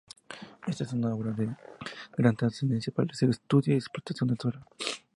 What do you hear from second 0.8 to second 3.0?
es una obra de gran trascendencia